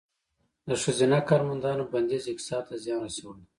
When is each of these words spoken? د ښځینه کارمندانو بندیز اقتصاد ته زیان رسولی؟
د 0.67 0.69
ښځینه 0.83 1.17
کارمندانو 1.29 1.83
بندیز 1.91 2.23
اقتصاد 2.27 2.63
ته 2.69 2.75
زیان 2.83 2.99
رسولی؟ 3.05 3.45